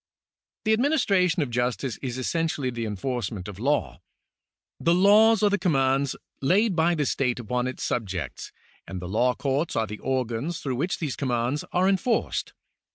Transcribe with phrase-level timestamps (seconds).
[0.65, 4.01] The administration of justice is essentially the enforcement of the law.
[4.79, 8.51] The laws are the commands laid by the state upon its subjects,
[8.87, 12.53] and the law courts are the organs through which these commands are enforced.